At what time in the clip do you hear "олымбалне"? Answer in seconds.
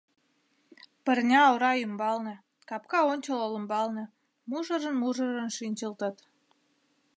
3.47-4.05